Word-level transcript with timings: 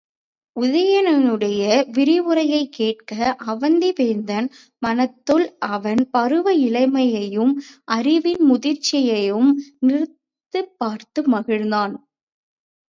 உதயணனுடைய 0.55 1.63
விரிவுரையைக் 1.91 2.71
கேட்ட 2.71 3.11
அவந்திவேந்தன் 3.45 4.47
மனத்துள் 4.85 5.45
அவன் 5.67 6.01
பருவ 6.11 6.55
இளமையையும் 6.59 7.53
அறிவின் 7.91 8.43
முதிர்ச்சியையும் 8.51 9.51
நிறுத்துப் 9.79 10.73
பார்த்து 10.77 11.21
மகிழ்ந்தான். 11.31 11.93